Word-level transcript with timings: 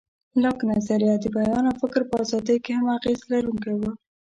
لاک 0.41 0.59
نظریه 0.71 1.15
د 1.19 1.25
بیان 1.35 1.63
او 1.69 1.75
فکر 1.83 2.01
په 2.09 2.15
ازادۍ 2.23 2.57
کې 2.65 2.71
هم 2.77 2.87
اغېز 2.97 3.19
لرونکی 3.31 3.73
و. 3.77 3.81